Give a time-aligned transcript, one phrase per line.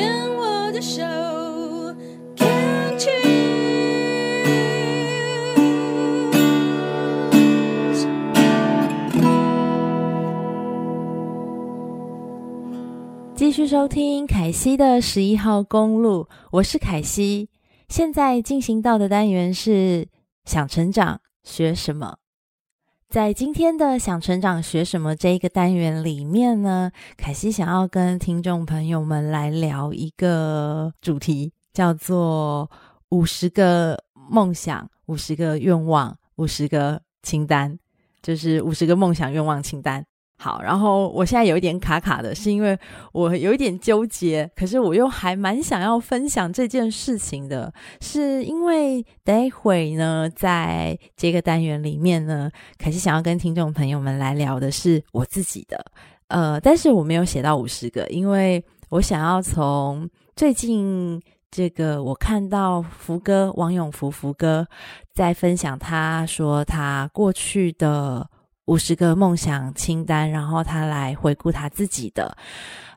[0.00, 1.02] 牵我的手
[2.34, 3.20] ，Can't you？。
[13.34, 17.50] 继续收听凯西的十一号公路，我是凯西。
[17.90, 20.08] 现在进行到的单元是
[20.46, 22.16] 想成长学什么？
[23.10, 32.70] 在今天的想成长学什么这一个单元里面呢，凯西想要跟听众朋友们来聊一个主题，叫做
[33.08, 37.76] 五十个梦想、五十个愿望、五十个清单，
[38.22, 40.06] 就是五十个梦想愿望清单。
[40.42, 42.78] 好，然后我现在有一点卡卡的，是因为
[43.12, 52.50] 我有一点纠结，可是我又还蛮想要分享这件事情的，是因为待会呢，在这个单元里面呢，
[52.82, 55.84] 可是想要跟听众朋友们来聊的是我自己的，
[56.28, 61.20] 呃，但是我没有写到五十个，因为我想要从最近
[61.50, 64.66] 这个我看到福哥王永福福哥
[65.12, 68.26] 在分享，他说他过去的。
[68.70, 72.36] 五十个梦想清单，然后他来回顾他自己的，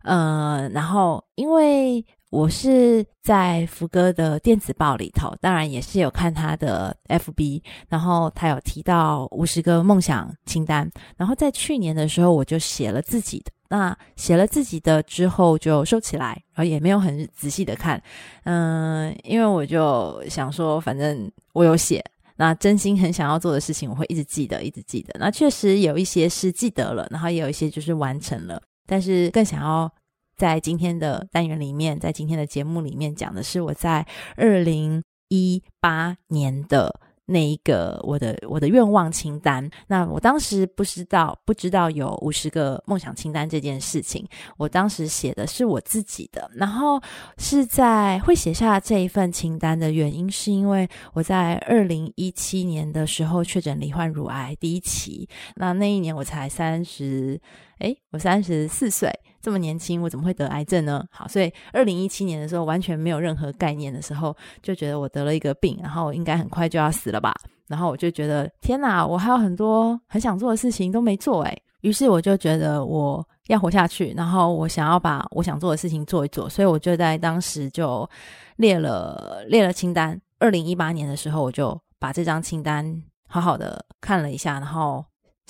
[0.04, 18.00] 呃，然后因为我是在福哥的电子报里头，当然也是有看他的 FB，然后他有提到五十个梦想清单，然后在去年的时候我就写了自己的，那写了自己的之后就收起来，然后也没有很仔细的看，
[18.44, 22.06] 嗯、因为我就想说，反正我有写。
[22.38, 25.14] 那真心很想要做的事情，我会一直记得，一直记得。
[25.20, 28.62] 那确实有一些是记得了，然后也有一些就是完成了。
[28.88, 29.92] 但是更想要
[30.36, 37.00] 在今天的单元里面，在今天的节目里面讲的是我在二零一八年的。
[37.26, 47.02] 那一个我的我的愿望清单，那我当时不知道不知道有五十个梦想清单这件事情，我当时写的是我自己的，然后
[47.38, 57.40] 是在会写下这一份清单的原因，是因为我在二零一七年的时候确诊罹患乳癌第一期，那那一年我才三十，
[57.80, 59.10] 诶，我三十四岁。
[59.44, 61.06] 这么年轻，我怎么会得癌症呢？
[61.12, 67.36] 好，所以二零一七年的时候，完全没有任何概念的时候，就觉得我得了一个病，然后应该很快就要死了吧。
[67.68, 71.62] 然后我就觉得，天哪，我还有很多很想做的事情都没做诶。
[71.82, 78.10] 于是我就觉得我要活下去，然后我想要把我想做的事情做一做，所以我就在当时就
[78.56, 80.18] 列了列了清单。
[80.40, 85.04] 二零一八年的时候，我就把这张清单好好的看了一下，然后。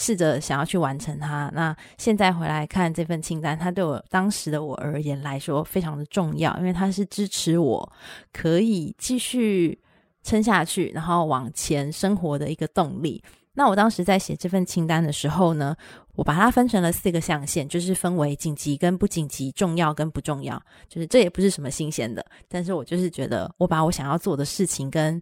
[0.03, 1.49] 试着想要去完成它。
[1.53, 7.89] 那现在回来看这份清单，它对我当时的我而言来说非常的重要，因为它是支持我
[8.33, 9.79] 可以继续
[10.21, 13.23] 撑下去，然后往前生活的一个动力。
[13.53, 15.75] 那我当时在写这份清单的时候呢，
[16.15, 20.61] 我把它分成了四个象限，就是分为紧急跟不紧急、重要跟不重要。
[20.89, 25.21] 就是这也不是什么新鲜的，但是我就是觉得我把我想要做的事情跟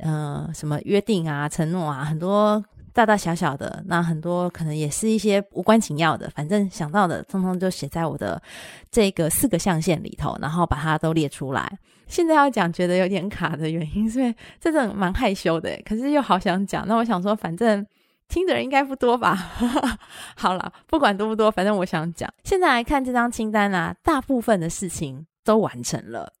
[0.00, 2.64] 呃什么约定啊、承诺啊很多。
[2.92, 8.40] 大大小小的，那很多可能也是一些无关紧要的，反正想到的，通通就写在我的
[8.90, 11.78] 这个四个象限里头，然后把它都列出来。
[12.06, 16.86] 现在要讲，觉得有点卡的原因，是因为这种蛮害羞的，可是又好想讲。
[16.88, 17.86] 那我想说，反正
[18.28, 19.36] 听的人应该不多吧？
[20.34, 22.32] 好了，不管多不多，反正我想讲。
[22.44, 26.32] 现在来看这张清单啊，大部分的事情都完成了。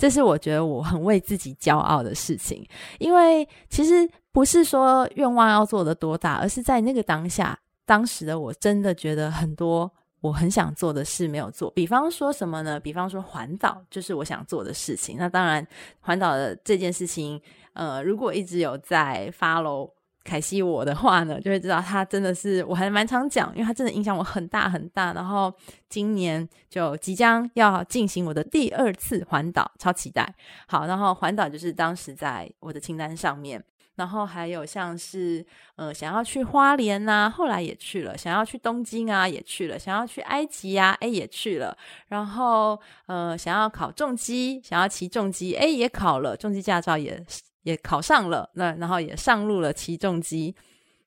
[0.00, 2.66] 这是我觉得我很为自己骄傲的事情，
[2.98, 11.70] 因为其实不是说愿望要做的多大，而是在那个当下，当时的我真的觉得很多我很想做的事没有做。
[11.72, 12.80] 比方说什么呢？
[12.80, 15.18] 比方说环岛，就是我想做的事情。
[15.18, 15.66] 那当然，
[16.00, 17.38] 环岛的这件事情，
[17.74, 19.90] 呃，如果一直有在 follow。
[20.22, 25.12] 凯西，我的话呢，就会知道他真的是，我还蛮常讲，因为他真的影响我很大很大。
[25.12, 25.52] 然后
[25.88, 30.34] 今年就即将要进行我的第二次环岛，超期待。
[30.66, 33.62] 好，然后环岛就是当时在我的清单上面，
[33.96, 35.44] 然后还有像是
[35.76, 41.76] 呃想要去花莲呐、后来也去了；想要去东京啊，也去了；想要去埃及啊，诶，也去了。
[42.08, 47.24] 然后呃想要考重机，想要骑重机，诶，也考了重机驾照也。
[47.62, 50.54] 也考上了，那然后也上路了起重机，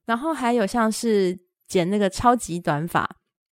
[0.06, 3.10] 然后还有像是剪那个超级短发。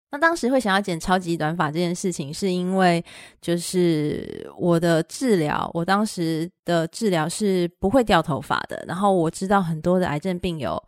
[0.10, 3.04] 那当时会想要剪超级短发这件事情，是因为
[3.42, 8.82] 就是我的治疗，我当时的治疗是不会掉头发的。
[8.88, 10.82] 然后我知道很多的癌症病友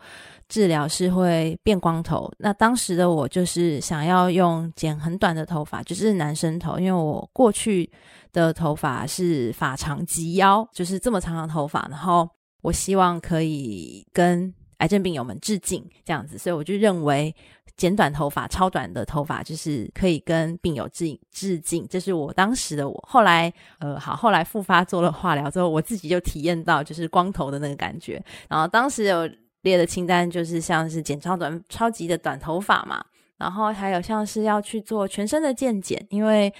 [0.50, 2.30] 治疗是会变光头。
[2.40, 7.90] 那当时的我就是想要用剪很短的头发，就是男生头，因为我过去。
[8.31, 12.30] 的头发是发长及腰，就是这么长的头发，然后
[12.62, 17.36] 我希望可以跟癌症病友们致敬这样子，所以我就认为
[17.75, 21.88] 剪短头发，超短的头发，就是可以跟病友致致敬。
[21.90, 23.04] 这是我当时的我。
[23.07, 28.24] 后来，呃，好，后来复发做了化疗之后，我自己就体验到就是光头的那个感觉。
[28.48, 29.28] 然后当时有
[29.62, 33.04] 列的清单，就是像是剪超短、超级的短头发嘛，
[33.38, 36.54] 然后还有像是要去做全身的健检，因为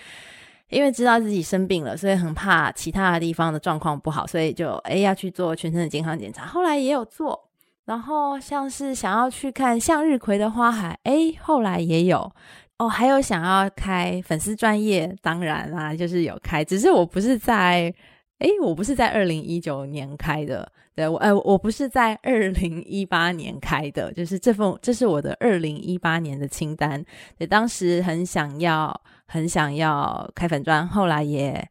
[0.70, 6.46] 因为知道自己生病了，所以很怕其他的地方的状况不好，所以就诶要去做全身的健康检查。
[6.46, 7.46] 后来也有做。
[7.86, 12.32] 然后像是想要去看向日葵的花海，诶，后来也有
[12.78, 17.92] 哦，还有想要开粉丝专业，当然啦，就是有开，只是我不是在，
[18.40, 27.04] 诶，我不是在二零一九年开的，对我，呃，我不是在二零一八年开的，就是这份，这是我的二零一八年的清单，
[27.38, 31.66] 对，当时很想要，很想要开粉砖，后来也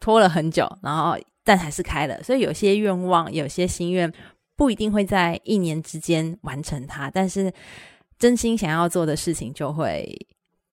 [0.00, 4.12] 拖了很久，然后但还是开了，所以有些愿望，有些心愿。
[4.54, 7.52] 不一定会在一年之间完成它，但是
[8.16, 10.06] 真心想要做的事情就会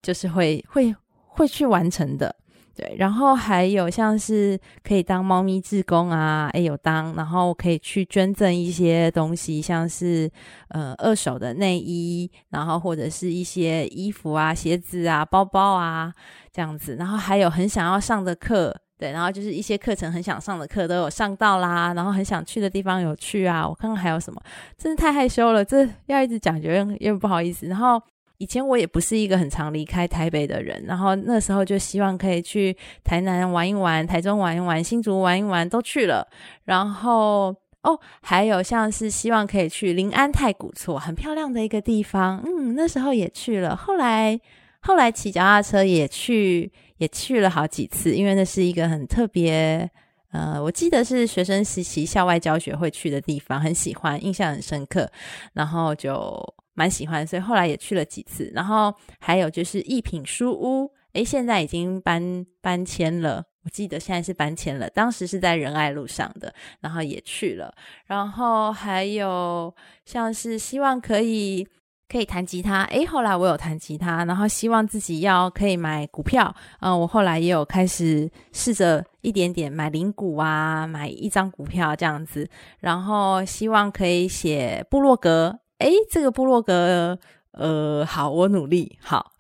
[0.04, 0.94] 就是会会
[1.26, 2.36] 会去完成的，
[2.80, 2.96] 对。
[2.98, 10.32] 然后还有像是可以当猫咪志工啊，诶有当，然后可以去捐赠一些东西，像是
[10.70, 16.14] 呃二手的内衣，然后或者是一些衣服啊、鞋子啊、包包啊
[16.54, 16.96] 这样子。
[16.96, 18.74] 然后还有很想要上的课。
[18.98, 23.66] 对，然后就是一些课程很想上的课都有上到啦，然后很想去的地方有去啊。
[23.66, 24.42] 我看看还有什么，
[24.78, 27.66] 真的太害羞了，这要一直讲，觉得有点不好意思。
[27.68, 28.02] 然后
[28.40, 36.28] 以前我也不是一个很常离开台北的人，然后那时候就希望可以去台南玩一玩，台中玩一玩，新竹玩一玩，都去了。
[36.66, 43.76] 然后哦，还有像是希望可以去临安太古厝，很漂亮的一个地方，嗯，那时候也去了。
[43.76, 44.40] 后来
[44.80, 46.72] 后来骑脚踏车也去。
[47.00, 49.90] 也去了好几次，因为那是一个很特别，
[50.34, 55.10] 呃，我记得是学生实习校外教学会去的地方，很喜欢，印象很深刻，
[55.54, 56.38] 然后就
[56.80, 58.50] 蛮喜欢，所以后来也去了几次。
[58.56, 67.74] 然后还有就是一品书屋，诶，现在已经搬搬迁了，我记得现在是搬迁了，当时是在仁爱路上的，然后也去了。
[68.06, 71.68] 然后还有像是希望可以。
[72.12, 82.50] 可以弹吉他，诶，后来我有弹吉他，然后希望自己要可以买股票，嗯，我后来也有开始试着一点点买零股啊，买一张股票这样子，
[82.80, 87.18] 然后希望可以写部落格，诶，这个部落格，
[87.52, 89.34] 呃，好，我努力，好，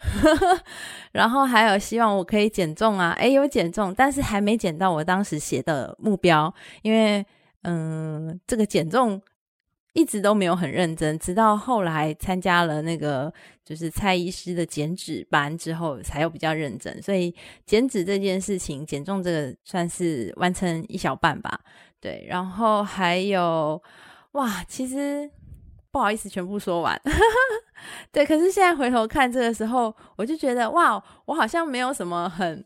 [1.13, 7.25] 然后还有希望我可以减重啊，诶，有减重，但是还没减到我当时写的目标，因为，
[7.63, 9.21] 嗯，这个减重。
[9.93, 13.33] 一直都没有很认真，直到后来参加了那个
[13.65, 17.01] 就是蔡医师的减脂班之后，才有比较认真。
[17.01, 21.59] 所以减脂这件事情，减重这个算是完成一小半吧。
[21.99, 23.81] 对，然后还有
[24.33, 25.29] 哇，其实
[25.99, 26.97] 不好意思全部说完。
[28.09, 32.63] 对，可是现在回头看这个时候，我就觉得哇，我好像没有什么很。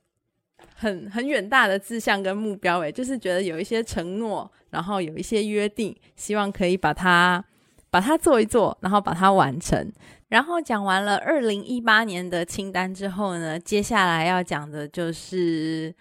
[0.75, 7.43] 很很远大的志向跟目标，诶，就是觉得有一些承诺，然后有一些约定，希望可以把它
[7.89, 9.91] 把它做一做，然后把它完成。
[10.29, 15.93] 然后讲完了二零一八年的清单之后呢，接下来要讲的就是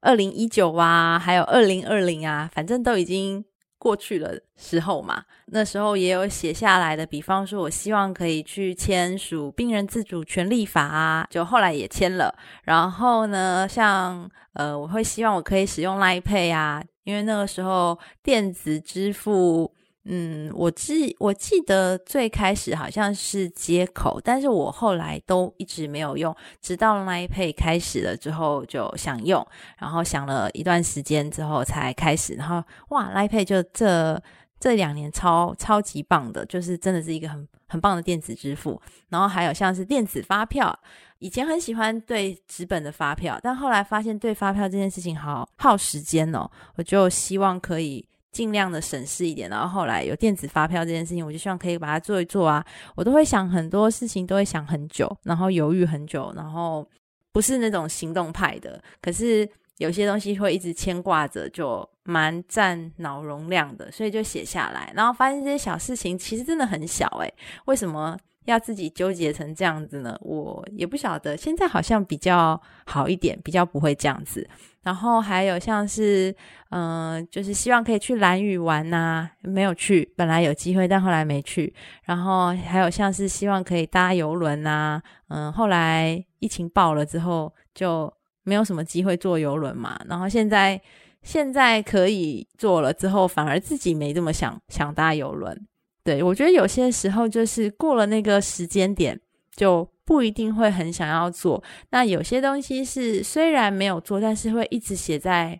[0.00, 3.44] 二零一九啊，还有二零二零啊，反正都已经。
[3.84, 12.34] 过去的时候嘛，那时候也有写下来的，比方说，我希望可以去签署病人自主权利法啊，就后来也签了。
[12.62, 19.70] 然后呢，像呃，我会希望我可以使用 l i p a y 啊，因为那个时候电子支付。
[20.06, 29.46] 嗯，我记我记得最开始好像是接口，但是我后来都一直没有用，直到 Line Pay 开始了之后就想用，
[29.78, 34.22] 然后想了一段时间之后才开始，然后哇，Line Pay 就这
[34.60, 40.78] 这两年超超级棒的，就是真的是一个很很棒的电子支付，然后还有像是电子发票，
[41.18, 48.06] 以前很喜欢对纸本的发票，但后来发现对发票这件事情好耗时间哦，我就希望可以。
[48.34, 52.62] 尽量的省事一点，然后后来有电子发票这件事情，我就希望可以把它做一做啊。
[52.96, 56.84] 我都会想很多事情，都会想很久，然后犹豫很久，然后
[57.32, 58.82] 不是那种行动派的。
[59.00, 59.48] 可是
[59.78, 64.92] 有些东西会一直牵挂着，就蛮占脑容量的，所以就写下来。
[64.96, 67.32] 然后发现这些小事情其实真的很小诶，
[67.66, 70.16] 为什么要自己纠结成这样子呢？
[70.20, 71.36] 我也不晓得。
[71.36, 74.48] 现在好像比较好一点，比较不会这样子。
[74.82, 76.34] 然后还有像是，
[76.70, 81.74] 嗯、就是希望可以去兰屿玩呐、没有去，本来有机会，但后来没去。
[82.04, 89.98] 然后还有像是希望可以搭邮轮呐、嗯，后来疫情爆了之后，就没有什么机会坐邮轮嘛。
[90.06, 90.78] 然后现在
[91.22, 95.66] 现在可以坐了之后，反而自己没这么想想搭邮轮。
[96.04, 99.18] 对，我觉得有些时候就是过了那个时间点，
[99.56, 101.64] 就不一定会很想要做。
[101.90, 105.58] 那有些东西是虽然没有做，但是会一直写在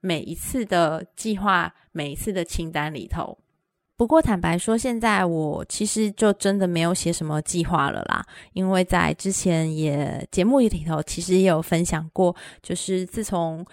[0.00, 3.36] 每一次的计划、每一次的清单里头。
[3.96, 13.64] 不过坦白说，现在我其实就真的没有写什么计划了啦，因为在之前也节目里头其实也有分享过，就是自从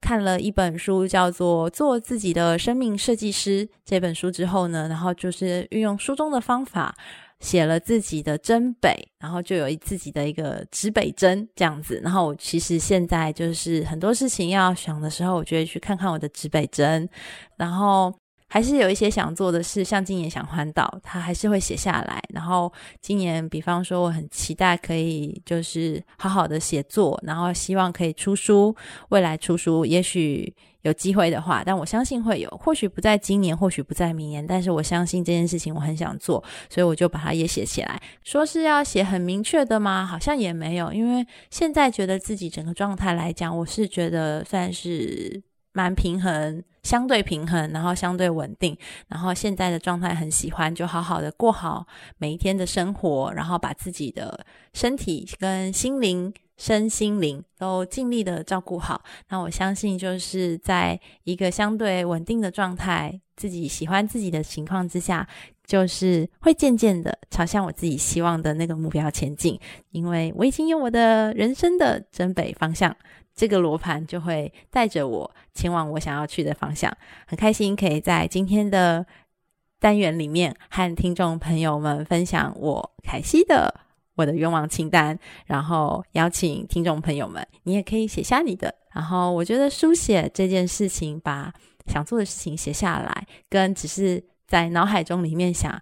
[0.00, 6.94] 看了一本书叫做《做自己的生命设计师》这本书之后呢，然后就是运用书中的方法
[7.38, 12.00] 写了自己的真北，然后就有自己的一个指北针这样子。
[12.02, 17.08] 然后我其实现在就是很多事情要想的时候，我就会去看看我的指北针，
[17.56, 18.14] 然后。
[18.52, 22.20] 还是有一些想做的事，像今年想环岛，他还是会写下来。
[22.34, 28.74] 然后今年，比方说，我很期待可以就是好好的写作，然后希望可以出书，
[29.10, 30.52] 未来出书，也许
[30.82, 38.02] 有机会的话，但我相信会有，或许不在今年，或许不在明年，但是我相信这件事情我很想做，所以我就把它也写起来。
[38.24, 40.04] 说是要写很明确的吗？
[40.04, 45.40] 好像也没有，因为现在觉得自己整个状态来讲，我是觉得算是。
[45.72, 48.76] 蛮平衡，相对平衡，然后相对稳定，
[49.08, 51.86] 然后现在的状态很喜欢，就好好的过好
[52.18, 59.02] 每一天的生活，然后把自己的身体跟心灵、身心灵都尽力的照顾好。
[59.28, 65.28] 那我相信，就是在一个相对稳定的状态，自己喜欢自己的情况之下，
[65.64, 69.58] 就是会渐渐的朝向我自己希望的那个目标前进。
[69.90, 72.96] 因为我已经有我的人生的真北方向。
[73.40, 76.94] 这个罗盘就会带着我前往我想要去的方向，
[77.26, 79.06] 很开心可以在今天的
[79.78, 83.80] 单元里面和听众朋友们分享我凯西的
[84.16, 88.74] 我的愿望清单，然后邀请听众朋友们，你也可以写下你的。
[88.92, 91.50] 然后我觉得书写这件事情，把
[91.86, 95.80] 想做的事情写下来，跟只是在脑海中里面想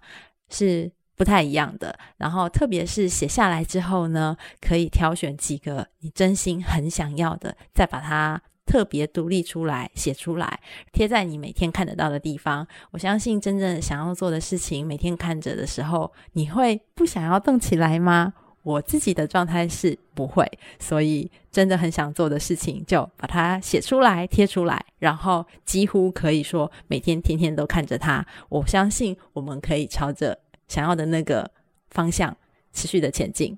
[0.49, 0.89] 是。
[1.19, 10.61] 不太一样的，然后特别是写下来之后呢，可以挑选几个你真心很想要的，再把它特别独立出来写出来，
[10.93, 12.65] 贴在你每天看得到的地方。
[12.91, 18.33] 我相信真正想要做的事情，每天看着的时候，你会不想要动起来吗？
[18.63, 20.49] 我自己的状态是不会，
[20.79, 28.25] 所以真的很想做的事情，就把它写出来贴出来，然后几乎可以说每天天天都看着它。
[28.47, 30.39] 我相信我们可以朝着。
[30.69, 31.51] 想要的那个
[31.89, 32.37] 方向
[32.71, 33.57] 持续的前进。